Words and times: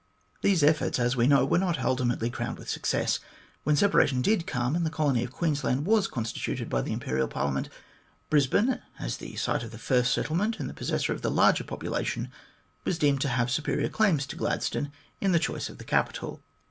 These 0.41 0.63
efforts, 0.63 0.97
as 0.97 1.15
we 1.15 1.27
know, 1.27 1.45
were 1.45 1.59
not 1.59 1.77
ultimately 1.77 2.31
crowned 2.31 2.57
with 2.57 2.67
success. 2.71 3.19
When 3.63 3.75
separation 3.75 4.23
did 4.23 4.47
come, 4.47 4.75
and 4.75 4.83
the 4.83 4.89
colony 4.89 5.23
of 5.23 5.31
Queensland 5.31 5.85
was 5.85 6.07
constituted 6.07 6.71
by 6.71 6.81
the 6.81 6.91
Imperial 6.91 7.27
Parliament, 7.27 7.69
Brisbane, 8.27 8.81
as 8.97 9.17
the 9.17 9.35
site 9.35 9.61
of 9.61 9.69
the 9.69 9.77
first 9.77 10.11
settle 10.11 10.37
ment 10.37 10.59
and 10.59 10.67
the 10.67 10.73
possessor 10.73 11.13
of 11.13 11.21
the 11.21 11.29
larger 11.29 11.63
population, 11.63 12.31
was 12.83 12.97
deemed 12.97 13.21
to 13.21 13.29
have 13.29 13.51
superior 13.51 13.89
claims 13.89 14.25
to 14.25 14.35
Gladstone 14.35 14.91
in 15.19 15.33
the 15.33 15.37
choice 15.37 15.69
of 15.69 15.77
the 15.77 15.83
capital. 15.85 16.41